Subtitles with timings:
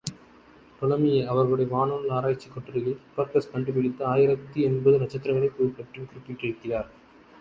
[0.79, 6.89] டோலமியே, அவருடைய வானநூல் ஆராய்ச்சிக் கட்டுரைகளிலே, ஹிப்பார்க்கஸ் கண்டு பிடித்த ஆயிரத்து எண்பது நட்சத்திரங்களைப் பற்றியும் குறிப்பிட்டிருக்கிறார்.